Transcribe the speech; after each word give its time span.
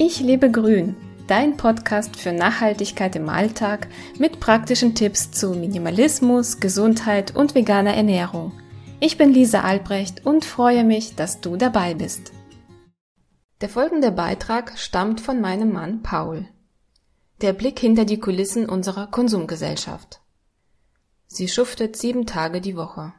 Ich 0.00 0.20
lebe 0.20 0.48
grün, 0.48 0.94
dein 1.26 1.56
Podcast 1.56 2.14
für 2.14 2.30
Nachhaltigkeit 2.30 3.16
im 3.16 3.28
Alltag 3.28 3.88
mit 4.16 4.38
praktischen 4.38 4.94
Tipps 4.94 5.32
zu 5.32 5.50
Minimalismus, 5.54 6.60
Gesundheit 6.60 7.34
und 7.34 7.56
veganer 7.56 7.94
Ernährung. 7.94 8.52
Ich 9.00 9.18
bin 9.18 9.32
Lisa 9.32 9.62
Albrecht 9.62 10.24
und 10.24 10.44
freue 10.44 10.84
mich, 10.84 11.16
dass 11.16 11.40
du 11.40 11.56
dabei 11.56 11.94
bist. 11.94 12.30
Der 13.60 13.68
folgende 13.68 14.12
Beitrag 14.12 14.78
stammt 14.78 15.20
von 15.20 15.40
meinem 15.40 15.72
Mann 15.72 16.00
Paul. 16.02 16.46
Der 17.40 17.52
Blick 17.52 17.80
hinter 17.80 18.04
die 18.04 18.20
Kulissen 18.20 18.68
unserer 18.68 19.08
Konsumgesellschaft. 19.08 20.20
Sie 21.26 21.48
schuftet 21.48 21.96
sieben 21.96 22.24
Tage 22.24 22.60
die 22.60 22.76
Woche. 22.76 23.14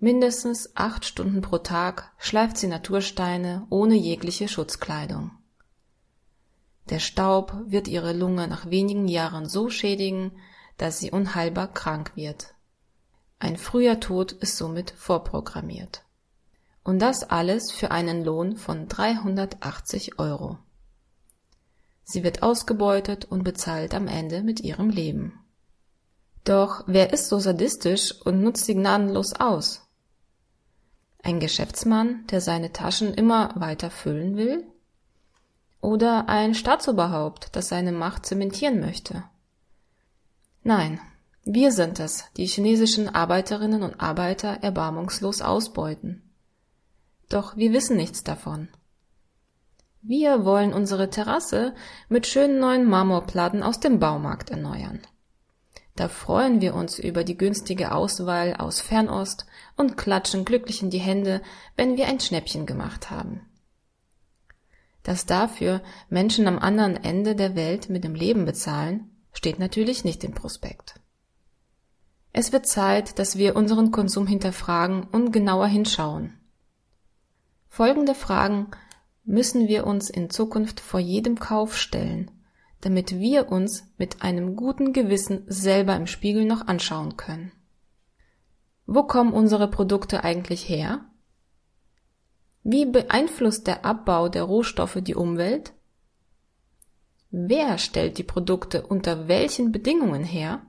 Mindestens 0.00 0.70
acht 0.74 1.06
Stunden 1.06 1.40
pro 1.40 1.56
Tag 1.56 2.12
schleift 2.18 2.58
sie 2.58 2.66
Natursteine 2.66 3.66
ohne 3.70 3.94
jegliche 3.94 4.48
Schutzkleidung. 4.48 5.30
Der 6.90 6.98
Staub 6.98 7.54
wird 7.66 7.88
ihre 7.88 8.12
Lunge 8.12 8.46
nach 8.46 8.68
wenigen 8.70 9.08
Jahren 9.08 9.48
so 9.48 9.70
schädigen, 9.70 10.32
dass 10.76 10.98
sie 10.98 11.10
unheilbar 11.10 11.72
krank 11.72 12.12
wird. 12.14 12.54
Ein 13.38 13.56
früher 13.56 14.00
Tod 14.00 14.32
ist 14.32 14.56
somit 14.56 14.90
vorprogrammiert. 14.90 16.04
Und 16.82 16.98
das 16.98 17.22
alles 17.22 17.72
für 17.72 17.90
einen 17.90 18.24
Lohn 18.24 18.56
von 18.56 18.88
380 18.88 20.18
Euro. 20.18 20.58
Sie 22.04 22.22
wird 22.22 22.42
ausgebeutet 22.42 23.24
und 23.24 23.44
bezahlt 23.44 23.94
am 23.94 24.06
Ende 24.06 24.42
mit 24.42 24.60
ihrem 24.60 24.90
Leben. 24.90 25.40
Doch 26.44 26.84
wer 26.86 27.14
ist 27.14 27.28
so 27.28 27.38
sadistisch 27.38 28.12
und 28.24 28.42
nutzt 28.42 28.66
sie 28.66 28.74
gnadenlos 28.74 29.32
aus? 29.32 29.80
Ein 31.22 31.40
Geschäftsmann, 31.40 32.26
der 32.26 32.42
seine 32.42 32.72
Taschen 32.72 33.14
immer 33.14 33.54
weiter 33.56 33.90
füllen 33.90 34.36
will? 34.36 34.66
Oder 35.84 36.30
ein 36.30 36.54
Staatsoberhaupt, 36.54 37.54
das 37.54 37.68
seine 37.68 37.92
Macht 37.92 38.24
zementieren 38.24 38.80
möchte. 38.80 39.22
Nein, 40.62 40.98
wir 41.44 41.72
sind 41.72 42.00
es, 42.00 42.24
die 42.38 42.46
chinesischen 42.46 43.14
Arbeiterinnen 43.14 43.82
und 43.82 44.00
Arbeiter 44.00 44.62
erbarmungslos 44.62 45.42
ausbeuten. 45.42 46.22
Doch 47.28 47.58
wir 47.58 47.74
wissen 47.74 47.98
nichts 47.98 48.24
davon. 48.24 48.68
Wir 50.00 50.46
wollen 50.46 50.72
unsere 50.72 51.10
Terrasse 51.10 51.74
mit 52.08 52.26
schönen 52.26 52.60
neuen 52.60 52.88
Marmorplatten 52.88 53.62
aus 53.62 53.78
dem 53.78 54.00
Baumarkt 54.00 54.48
erneuern. 54.48 55.02
Da 55.96 56.08
freuen 56.08 56.62
wir 56.62 56.74
uns 56.74 56.98
über 56.98 57.24
die 57.24 57.36
günstige 57.36 57.92
Auswahl 57.92 58.54
aus 58.54 58.80
Fernost 58.80 59.44
und 59.76 59.98
klatschen 59.98 60.46
glücklich 60.46 60.80
in 60.80 60.88
die 60.88 60.98
Hände, 60.98 61.42
wenn 61.76 61.98
wir 61.98 62.06
ein 62.06 62.20
Schnäppchen 62.20 62.64
gemacht 62.64 63.10
haben. 63.10 63.42
Dass 65.04 65.26
dafür 65.26 65.82
Menschen 66.08 66.48
am 66.48 66.58
anderen 66.58 66.96
Ende 66.96 67.36
der 67.36 67.54
Welt 67.54 67.88
mit 67.90 68.02
dem 68.02 68.14
Leben 68.14 68.46
bezahlen, 68.46 69.10
steht 69.32 69.58
natürlich 69.58 70.02
nicht 70.02 70.24
im 70.24 70.32
Prospekt. 70.32 71.00
Es 72.32 72.52
wird 72.52 72.66
Zeit, 72.66 73.18
dass 73.18 73.38
wir 73.38 73.54
unseren 73.54 73.92
Konsum 73.92 74.26
hinterfragen 74.26 75.04
und 75.04 75.30
genauer 75.30 75.68
hinschauen. 75.68 76.40
Folgende 77.68 78.14
Fragen 78.14 78.68
müssen 79.24 79.68
wir 79.68 79.86
uns 79.86 80.10
in 80.10 80.30
Zukunft 80.30 80.80
vor 80.80 81.00
jedem 81.00 81.38
Kauf 81.38 81.76
stellen, 81.76 82.30
damit 82.80 83.18
wir 83.18 83.52
uns 83.52 83.84
mit 83.98 84.22
einem 84.22 84.56
guten 84.56 84.92
Gewissen 84.92 85.44
selber 85.46 85.96
im 85.96 86.06
Spiegel 86.06 86.44
noch 86.44 86.66
anschauen 86.66 87.16
können. 87.16 87.52
Wo 88.86 89.04
kommen 89.04 89.32
unsere 89.32 89.68
Produkte 89.70 90.24
eigentlich 90.24 90.68
her? 90.68 91.04
Wie 92.64 92.86
beeinflusst 92.86 93.66
der 93.66 93.84
Abbau 93.84 94.30
der 94.30 94.44
Rohstoffe 94.44 94.98
die 95.02 95.14
Umwelt? 95.14 95.74
Wer 97.30 97.76
stellt 97.76 98.16
die 98.16 98.22
Produkte 98.22 98.86
unter 98.86 99.28
welchen 99.28 99.70
Bedingungen 99.70 100.24
her? 100.24 100.62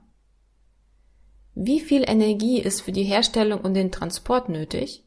Wie 1.54 1.80
viel 1.80 2.04
Energie 2.06 2.60
ist 2.60 2.82
für 2.82 2.92
die 2.92 3.04
Herstellung 3.04 3.62
und 3.62 3.72
den 3.72 3.90
Transport 3.90 4.50
nötig? 4.50 5.04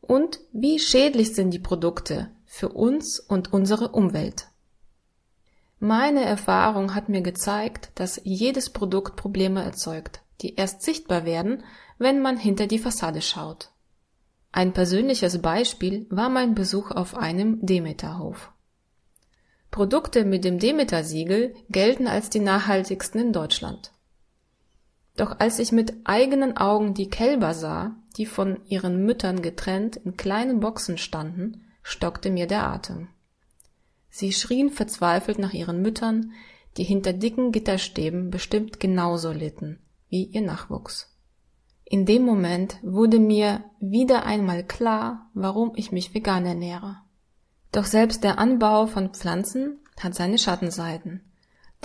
Und 0.00 0.40
wie 0.52 0.80
schädlich 0.80 1.32
sind 1.36 1.52
die 1.52 1.60
Produkte 1.60 2.32
für 2.44 2.70
uns 2.70 3.20
und 3.20 3.52
unsere 3.52 3.90
Umwelt? 3.90 4.48
Meine 5.78 6.24
Erfahrung 6.24 6.92
hat 6.92 7.08
mir 7.08 7.22
gezeigt, 7.22 7.92
dass 7.94 8.20
jedes 8.24 8.70
Produkt 8.70 9.14
Probleme 9.14 9.62
erzeugt, 9.62 10.22
die 10.40 10.56
erst 10.56 10.82
sichtbar 10.82 11.24
werden, 11.24 11.62
wenn 11.98 12.20
man 12.20 12.36
hinter 12.36 12.66
die 12.66 12.80
Fassade 12.80 13.22
schaut. 13.22 13.70
Ein 14.52 14.72
persönliches 14.72 15.42
Beispiel 15.42 16.06
war 16.10 16.28
mein 16.28 16.54
Besuch 16.54 16.90
auf 16.90 17.16
einem 17.16 17.64
Demeterhof. 17.64 18.52
Produkte 19.70 20.24
mit 20.24 20.44
dem 20.44 20.58
Demeter-Siegel 20.58 21.54
gelten 21.68 22.06
als 22.06 22.30
die 22.30 22.40
nachhaltigsten 22.40 23.20
in 23.20 23.32
Deutschland. 23.32 23.92
Doch 25.16 25.38
als 25.38 25.58
ich 25.58 25.72
mit 25.72 25.94
eigenen 26.04 26.56
Augen 26.56 26.94
die 26.94 27.10
Kälber 27.10 27.52
sah, 27.54 27.94
die 28.16 28.26
von 28.26 28.60
ihren 28.66 29.04
Müttern 29.04 29.42
getrennt 29.42 29.96
in 29.96 30.16
kleinen 30.16 30.60
Boxen 30.60 30.98
standen, 30.98 31.64
stockte 31.82 32.30
mir 32.30 32.46
der 32.46 32.66
Atem. 32.66 33.08
Sie 34.08 34.32
schrien 34.32 34.70
verzweifelt 34.70 35.38
nach 35.38 35.52
ihren 35.52 35.82
Müttern, 35.82 36.32
die 36.76 36.84
hinter 36.84 37.12
dicken 37.12 37.52
Gitterstäben 37.52 38.30
bestimmt 38.30 38.80
genauso 38.80 39.32
litten 39.32 39.78
wie 40.08 40.24
ihr 40.24 40.42
Nachwuchs. 40.42 41.15
In 41.88 42.04
dem 42.04 42.24
Moment 42.24 42.78
wurde 42.82 43.20
mir 43.20 43.62
wieder 43.78 44.26
einmal 44.26 44.64
klar, 44.64 45.30
warum 45.34 45.72
ich 45.76 45.92
mich 45.92 46.12
vegan 46.14 46.44
ernähre. 46.44 46.96
Doch 47.70 47.84
selbst 47.84 48.24
der 48.24 48.40
Anbau 48.40 48.86
von 48.88 49.14
Pflanzen 49.14 49.78
hat 50.00 50.16
seine 50.16 50.38
Schattenseiten, 50.38 51.20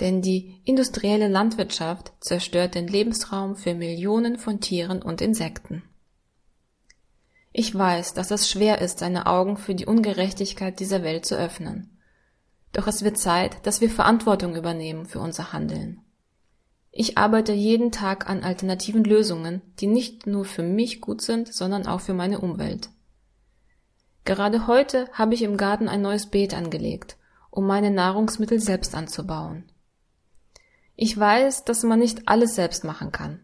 denn 0.00 0.20
die 0.20 0.60
industrielle 0.64 1.28
Landwirtschaft 1.28 2.14
zerstört 2.18 2.74
den 2.74 2.88
Lebensraum 2.88 3.54
für 3.54 3.74
Millionen 3.74 4.38
von 4.38 4.58
Tieren 4.58 5.02
und 5.02 5.20
Insekten. 5.20 5.84
Ich 7.52 7.72
weiß, 7.72 8.14
dass 8.14 8.32
es 8.32 8.50
schwer 8.50 8.80
ist, 8.80 8.98
seine 8.98 9.26
Augen 9.26 9.56
für 9.56 9.76
die 9.76 9.86
Ungerechtigkeit 9.86 10.80
dieser 10.80 11.04
Welt 11.04 11.26
zu 11.26 11.36
öffnen. 11.36 11.96
Doch 12.72 12.88
es 12.88 13.04
wird 13.04 13.18
Zeit, 13.18 13.64
dass 13.66 13.80
wir 13.80 13.90
Verantwortung 13.90 14.56
übernehmen 14.56 15.06
für 15.06 15.20
unser 15.20 15.52
Handeln. 15.52 16.00
Ich 16.94 17.16
arbeite 17.16 17.54
jeden 17.54 17.90
Tag 17.90 18.28
an 18.28 18.44
alternativen 18.44 19.02
Lösungen, 19.02 19.62
die 19.80 19.86
nicht 19.86 20.26
nur 20.26 20.44
für 20.44 20.62
mich 20.62 21.00
gut 21.00 21.22
sind, 21.22 21.52
sondern 21.52 21.86
auch 21.86 22.02
für 22.02 22.12
meine 22.12 22.38
Umwelt. 22.38 22.90
Gerade 24.26 24.66
heute 24.66 25.08
habe 25.12 25.32
ich 25.32 25.42
im 25.42 25.56
Garten 25.56 25.88
ein 25.88 26.02
neues 26.02 26.26
Beet 26.26 26.52
angelegt, 26.52 27.16
um 27.50 27.66
meine 27.66 27.90
Nahrungsmittel 27.90 28.60
selbst 28.60 28.94
anzubauen. 28.94 29.64
Ich 30.94 31.18
weiß, 31.18 31.64
dass 31.64 31.82
man 31.82 31.98
nicht 31.98 32.28
alles 32.28 32.54
selbst 32.54 32.84
machen 32.84 33.10
kann. 33.10 33.40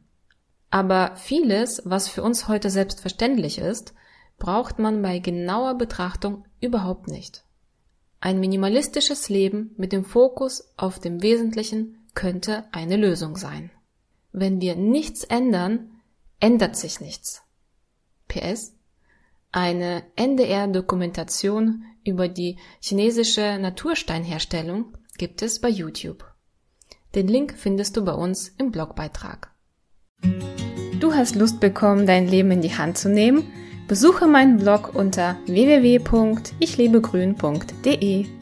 Aber 0.71 1.17
vieles, 1.17 1.81
was 1.87 2.07
für 2.07 2.23
uns 2.23 2.49
heute 2.49 2.69
selbstverständlich 2.69 3.59
ist, 3.59 3.95
braucht 4.39 4.79
man 4.79 5.01
bei 5.01 5.19
genauer 5.21 5.77
Betrachtung 5.79 6.45
überhaupt 6.61 7.09
nicht. 7.09 7.45
Ein 8.21 8.41
minimalistisches 8.41 9.31
Leben 9.31 9.75
mit 9.79 9.93
dem 9.93 10.05
Fokus 10.05 10.69
auf 10.77 10.99
dem 10.99 11.23
Wesentlichen 11.23 11.97
könnte 12.19 12.65
eine 12.73 12.97
Lösung 12.97 13.37
sein. 13.37 13.71
Wenn 14.33 14.61
wir 14.61 14.75
nichts 14.75 15.23
ändern, 15.23 16.01
ändert 16.41 16.75
sich 16.75 17.01
nichts. 17.01 17.43
PS 18.27 18.75
eine 19.53 20.03
NDR-Dokumentation 20.17 21.85
über 22.05 22.27
die 22.27 22.59
chinesische 22.81 23.61
Natursteinherstellung 23.61 24.97
gibt 25.17 25.43
es 25.43 25.61
bei 25.61 25.69
YouTube. 25.69 26.25
Den 27.15 27.29
Link 27.29 27.55
findest 27.57 27.97
du 27.97 28.05
bei 28.05 28.15
uns 28.15 28.49
im 28.59 28.73
Blogbeitrag. 28.73 29.53
Du 30.99 31.15
hast 31.15 31.37
Lust 31.37 31.61
bekommen, 31.61 32.05
dein 32.05 32.27
Leben 32.27 32.51
in 32.51 32.63
die 32.63 32.77
Hand 32.77 32.99
zu 32.99 33.09
nehmen? 33.09 33.45
Besuche 33.87 34.27
meinen 34.27 34.59
Blog 34.59 34.97
unter 34.97 35.37
www.ichlebegrün.de. 35.47 38.38